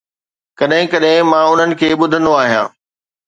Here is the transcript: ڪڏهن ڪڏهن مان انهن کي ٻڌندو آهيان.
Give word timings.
ڪڏهن 0.59 0.85
ڪڏهن 0.93 1.27
مان 1.33 1.43
انهن 1.51 1.71
کي 1.83 1.87
ٻڌندو 1.99 2.31
آهيان. 2.41 2.67